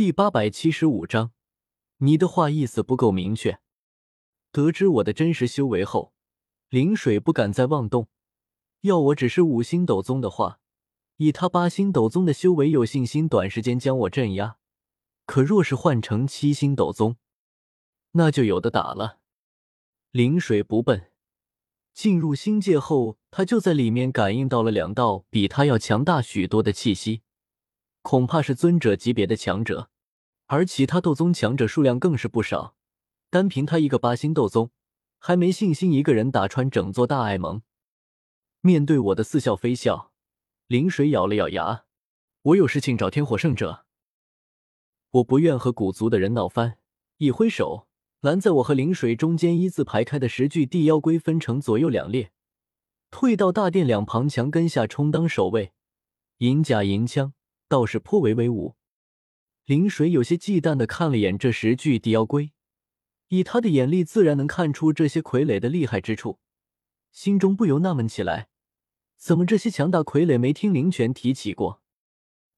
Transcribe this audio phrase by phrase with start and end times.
[0.00, 1.32] 第八百七十五章，
[1.98, 3.60] 你的话意思不够明确。
[4.50, 6.14] 得知我的真实修为后，
[6.70, 8.08] 灵水不敢再妄动。
[8.80, 10.58] 要我只是五星斗宗的话，
[11.18, 14.56] 以他八星斗宗的修为，有信心短时间将我镇压。
[15.26, 17.18] 可若是换成七星斗宗，
[18.12, 19.18] 那就有的打了。
[20.12, 21.10] 灵水不笨，
[21.92, 27.20] 进入星界后，他就在里面感应到了两道比他要强大许多的气息，
[28.02, 29.90] 恐怕是尊者级别的强者，
[30.46, 32.74] 而其他斗宗强者数量更是不少。
[33.30, 34.70] 单凭他一个八星斗宗，
[35.18, 37.62] 还没信心一个人打穿整座大爱盟。
[38.60, 40.12] 面对我的似笑非笑，
[40.66, 41.84] 灵水咬了咬牙
[42.42, 43.84] ：“我有事情找天火圣者。
[45.10, 46.78] 我不愿和古族的人闹翻。”
[47.18, 47.86] 一挥手。
[48.20, 52.32] 拦在我和灵水中间一字排开的十具地妖龟分成左右两列，
[53.10, 55.72] 退到大殿两旁墙根下充当守卫。
[56.36, 57.32] 银甲银枪
[57.70, 58.74] 倒是颇为威武。
[59.64, 62.50] 林水有些忌惮的看了眼这十具地妖龟，
[63.28, 66.40] 以他的眼力自然能看出这些傀儡的厉害之处，
[67.12, 68.48] 心中不由纳闷起来：
[69.16, 71.80] 怎么这些强大傀儡没听林泉提起过？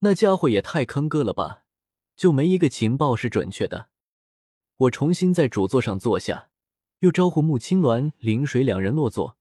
[0.00, 1.64] 那家伙也太坑哥了吧！
[2.14, 3.88] 就没一个情报是准确的。
[4.76, 6.50] 我重新在主座上坐下，
[6.98, 9.38] 又招呼穆青鸾、林水两人落座。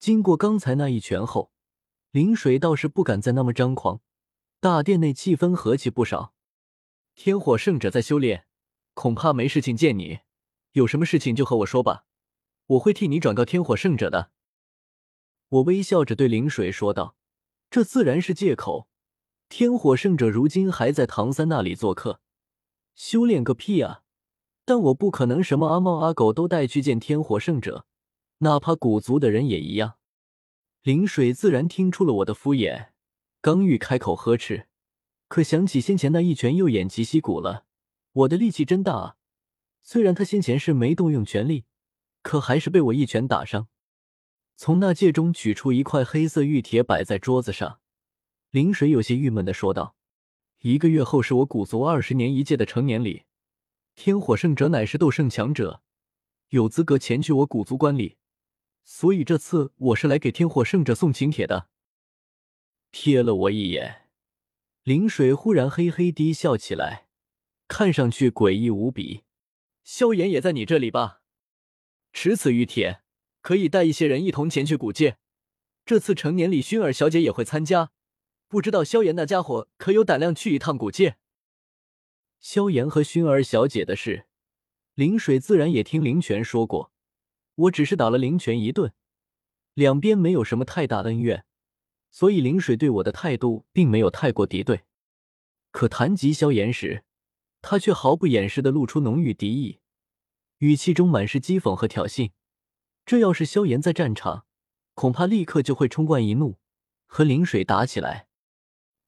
[0.00, 1.52] 经过刚才那一拳后，
[2.10, 4.00] 林水倒是不敢再那么张狂。
[4.62, 6.34] 大殿内气氛和气不少。
[7.16, 8.46] 天火圣者在修炼，
[8.94, 10.20] 恐怕没事情见你。
[10.74, 12.04] 有什么事情就和我说吧，
[12.66, 14.30] 我会替你转告天火圣者的。
[15.48, 17.16] 我微笑着对灵水说道
[17.70, 18.86] ：“这自然是借口。
[19.48, 22.20] 天火圣者如今还在唐三那里做客，
[22.94, 24.04] 修炼个屁啊！”
[24.64, 27.84] 但我不可能什么阿猫阿狗都带去见天火圣者，
[28.38, 29.94] 哪怕古族的人也一样。
[30.82, 32.91] 灵水自然听出了我的敷衍，
[33.42, 34.68] 刚欲开口呵斥，
[35.26, 37.64] 可想起先前那一拳，又偃旗息鼓了。
[38.12, 39.16] 我的力气真大啊！
[39.82, 41.64] 虽然他先前是没动用全力，
[42.22, 43.66] 可还是被我一拳打伤。
[44.54, 47.80] 从那戒中取出一块黑色玉铁，摆在桌子上。
[48.52, 49.96] 林水有些郁闷的说道
[50.62, 53.24] ：“一个月后是我古族二十年一届的成年礼。”
[53.96, 55.82] 天火圣者乃是斗圣强者，
[56.50, 58.18] 有资格前去我古族观礼，
[58.84, 61.70] 所以这次我是来给天火圣者送请帖的。
[62.92, 64.06] 瞥了我一眼，
[64.82, 67.08] 林水忽然嘿嘿低笑起来，
[67.66, 69.22] 看上去诡异无比。
[69.82, 71.22] 萧炎也在你这里吧？
[72.12, 73.02] 持此玉帖，
[73.40, 75.16] 可以带一些人一同前去古界。
[75.86, 77.90] 这次成年礼，薰儿小姐也会参加，
[78.46, 81.16] 不知道萧炎那家伙可有胆量去一趟古界？
[82.38, 84.26] 萧炎和薰儿小姐的事，
[84.94, 86.92] 林水自然也听林泉说过。
[87.54, 88.92] 我只是打了林泉一顿，
[89.72, 91.44] 两边没有什么太大恩怨，
[92.12, 94.82] 所以林水对我的态度并没有太过敌对。
[95.72, 97.02] 可谈及萧炎时，
[97.62, 99.80] 他却毫不掩饰的露出浓郁敌意，
[100.58, 102.30] 语气中满是讥讽和挑衅。
[103.06, 104.46] 这要是萧炎在战场，
[104.94, 106.58] 恐怕立刻就会冲冠一怒，
[107.06, 108.28] 和林水打起来。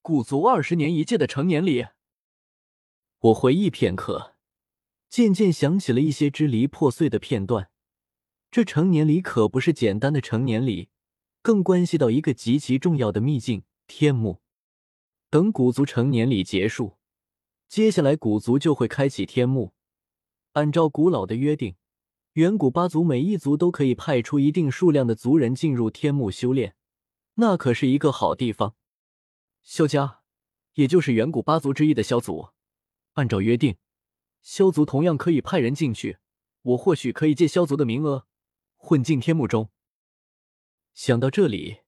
[0.01, 1.85] 古族二十年一届的成年礼。
[3.19, 4.35] 我回忆片刻，
[5.09, 7.69] 渐渐想起了一些支离破碎的片段。
[8.49, 10.89] 这成年礼可不是简单的成年礼，
[11.45, 14.41] 更关系到一个极其重要的秘境——天幕。
[15.29, 16.97] 等古族成年礼结束，
[17.67, 19.75] 接下来古族就会开启天幕。
[20.53, 21.75] 按照古老的约定，
[22.33, 26.75] 远古八族每一族都可以派出一定数量的族人进入天幕修炼，
[27.35, 28.73] 那可是一个好地方。
[29.61, 30.21] 萧家，
[30.73, 32.49] 也就是远古八族之一的萧族。
[33.13, 33.77] 按照约定，
[34.41, 36.17] 萧族同样可以派人进去。
[36.63, 38.25] 我或许可以借萧族的名额，
[38.77, 39.69] 混进天幕中。
[40.95, 41.81] 想到这里，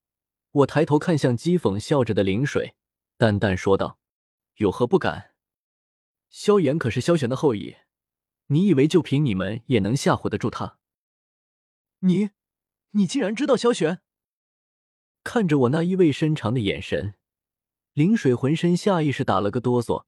[0.52, 2.76] 我抬头看向讥讽笑着的灵水，
[3.16, 4.00] 淡淡说道
[4.58, 5.34] ：“有何不敢？
[6.30, 7.78] 萧炎可是萧玄的后裔，
[8.48, 10.78] 你以为就凭你们也能吓唬得住他？”
[12.00, 12.32] 你，
[12.92, 14.02] 你竟然知道萧玄？
[15.24, 17.16] 看着我那意味深长的眼神，
[17.94, 20.04] 灵水浑身下意识打了个哆嗦。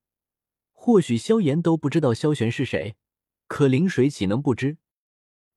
[0.74, 2.98] 或许萧炎都不知道萧玄是谁，
[3.48, 4.78] 可灵水岂能不知？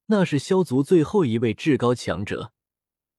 [0.06, 2.52] 那是萧族最后一位至高强者，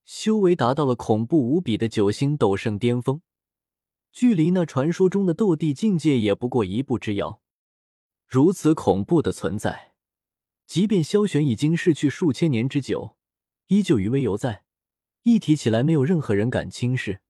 [0.06, 3.22] 修为达到了恐怖无比的九星斗圣巅峰，
[4.12, 7.42] 距离那传说中的斗帝境界也不过一步之遥。
[8.28, 9.94] 如此恐怖的存在，
[10.66, 13.16] 即便萧玄已经逝去数千年之久，
[13.68, 14.64] 依旧余威犹在，
[15.24, 17.22] 一提起来没有任何人敢轻视。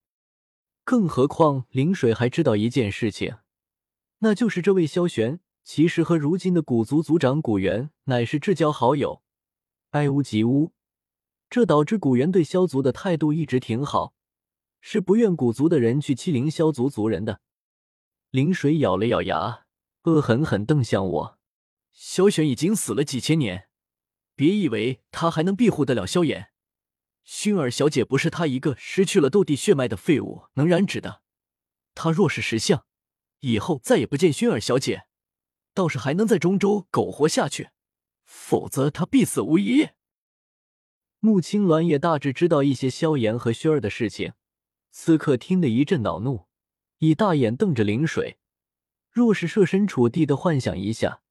[0.84, 3.38] 更何况灵水还知道一件事情。
[4.18, 9.22] 那就是这位萧玄，其实和如今的古族族长古元乃是至交好友，
[9.90, 10.73] 爱屋及乌，
[11.54, 14.12] 这导致古元对萧族的态度一直挺好，
[14.80, 17.40] 是不愿古族的人去欺凌萧族族人的。
[18.30, 19.64] 灵水咬了咬牙，
[20.02, 21.38] 恶狠狠瞪向我。
[21.92, 23.68] 萧玄已经死了几千年，
[24.34, 26.48] 别以为他还能庇护得了萧炎。
[27.24, 31.22] 薰儿小姐不是他一个失去了斗帝血脉的废物能染指的。
[31.94, 32.84] 他若是识相，
[33.38, 35.06] 以后再也不见薰儿小姐，
[35.72, 37.68] 倒是还能在中州苟活下去。
[38.24, 39.90] 否则，他必死无疑。
[41.24, 44.34] 穆青鸾也大致知道一些萧炎和薰儿的事情，
[44.90, 46.44] 此刻听得一阵恼怒，
[46.98, 48.36] 以大眼瞪着灵水。
[49.10, 51.22] 若是设身处地的幻想一下，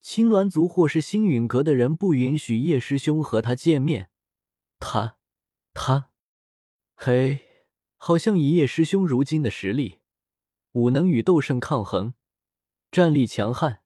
[0.00, 4.10] 青鸾族或是星陨阁的人不允许叶师兄和他见面，
[4.78, 5.16] 他，
[5.74, 6.10] 他，
[6.94, 7.40] 嘿，
[7.96, 9.98] 好像以叶师兄如今的实力，
[10.70, 12.14] 武能与斗圣抗衡，
[12.92, 13.80] 战力强悍，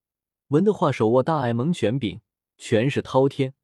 [0.49, 2.20] 文的话手握大爱蒙权柄。
[2.59, 3.55] 权势滔天，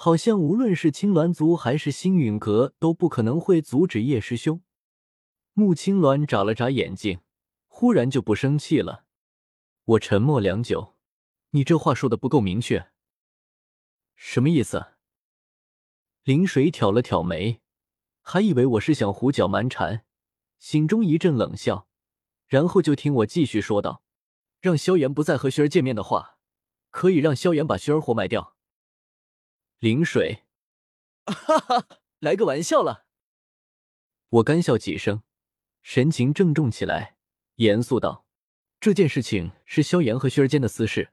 [0.00, 4.62] 好像无论是青鸾族还是星陨阁都不可能会阻止叶师兄。
[5.54, 7.18] 穆青鸾眨了眨眼睛，
[7.66, 9.06] 忽然就不生气了。
[9.84, 10.94] 我沉默良久，
[11.50, 12.92] 你这话说的不够明确，
[14.14, 14.86] 什么意思？
[16.22, 17.60] 林水挑了挑眉，
[18.22, 20.04] 还以为我是想胡搅蛮缠，
[20.60, 21.88] 心中一阵冷笑，
[22.46, 24.04] 然后就听我继续说道
[24.62, 26.38] ：“让萧炎不再和薰儿见面的话。”
[26.90, 28.56] 可以让萧炎把薰儿活埋掉。
[29.80, 30.44] 灵水，
[31.24, 31.86] 哈哈，
[32.18, 33.06] 来个玩笑了。
[34.28, 35.22] 我干笑几声，
[35.82, 37.16] 神情郑重起来，
[37.56, 38.26] 严肃道
[38.80, 41.12] ：“这件事情是萧炎和薰儿间的私事，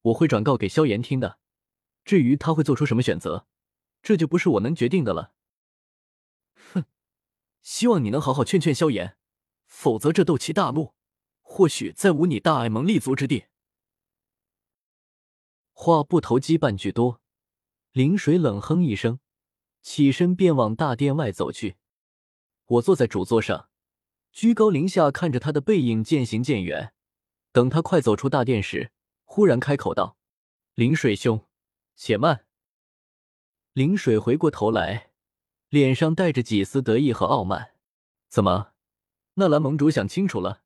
[0.00, 1.38] 我会转告给萧炎听的。
[2.02, 3.46] 至于他会做出什么选择，
[4.02, 5.34] 这就不是我能决定的了。”
[6.72, 6.86] 哼，
[7.60, 9.18] 希望你能好好劝劝萧炎，
[9.66, 10.94] 否则这斗气大陆
[11.42, 13.48] 或许再无你大爱盟立足之地。
[15.72, 17.21] 话不投机半句多，
[17.92, 19.20] 林水冷哼一声，
[19.82, 21.76] 起身便往大殿外走去。
[22.64, 23.68] 我坐在主座上，
[24.32, 26.94] 居高临下看着他的背影渐行渐远。
[27.52, 28.92] 等他快走出大殿时，
[29.24, 30.16] 忽然开口道
[30.72, 31.46] ：“林水兄，
[31.94, 32.46] 且慢。”
[33.74, 35.10] 林水回过头来，
[35.68, 37.74] 脸上带着几丝得意和傲慢
[38.30, 38.72] ：“怎么，
[39.34, 40.62] 纳兰盟主想清楚了？”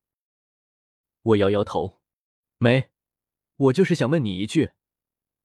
[1.23, 2.00] 我摇摇头
[2.58, 2.90] ：“没，
[3.56, 4.70] 我就是想问你一句。”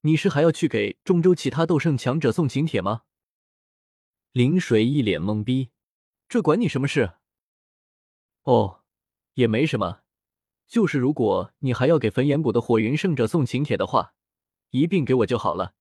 [0.02, 3.04] 你是还要去给中州其他斗圣强者送请帖吗？
[4.32, 5.70] 林水一脸懵逼，
[6.28, 7.14] 这管你什么事？
[8.44, 8.82] 哦，
[9.34, 10.02] 也没什么，
[10.68, 14.16] 就是如果你还要给焚炎谷的火云圣者送请帖的话，
[14.72, 15.76] 一并给我就好了，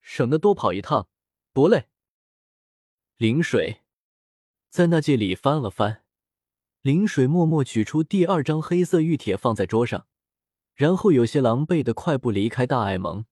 [0.00, 1.08] 省得多跑一趟，
[1.52, 1.88] 不累。
[3.18, 3.82] 林水
[4.70, 6.04] 在那戒里翻了翻，
[6.80, 10.06] 林水默默取出第二张黑色玉帖放在桌上，
[10.74, 13.26] 然后有些狼狈的快步离开大爱盟。